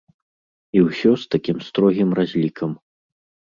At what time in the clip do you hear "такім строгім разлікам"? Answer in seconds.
1.37-2.77